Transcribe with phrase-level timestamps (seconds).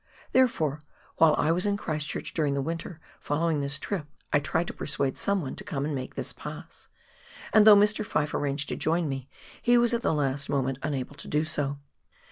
[0.31, 0.81] Therefore,
[1.17, 4.73] while I was in Christ church during the winter following this trip, I tried to
[4.73, 6.87] persuade someone to come and make this pass,
[7.53, 8.03] and though Mr.
[8.03, 9.29] Fyfe arranged to join me,
[9.61, 11.77] he was at the last moment unable to do so.